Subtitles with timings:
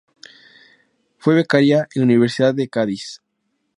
[1.19, 3.21] Fue becaria en la Universidad de Cádiz.